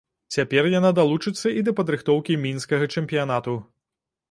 Цяпер 0.35 0.69
яна 0.79 0.89
далучыцца 0.99 1.47
і 1.61 1.63
да 1.67 1.75
падрыхтоўкі 1.81 2.39
мінскага 2.47 2.91
чэмпіянату. 2.97 3.57